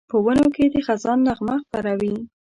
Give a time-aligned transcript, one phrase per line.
[0.09, 2.15] په ونو کې د خزان نغمه خپره وي